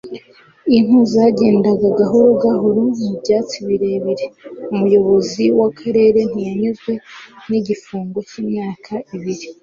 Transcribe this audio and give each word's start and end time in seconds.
inka 0.77 1.01
zagendaga 1.13 1.87
gahoro 1.99 2.29
gahoro 2.43 2.81
mu 2.99 3.09
byatsi 3.21 3.57
birebire. 3.67 4.25
umuyobozi 4.73 5.43
w'akarere 5.57 6.19
ntiyanyuzwe 6.31 6.91
n'igifungo 7.49 8.17
cy'imyaka 8.29 8.91
ibiri 9.15 9.47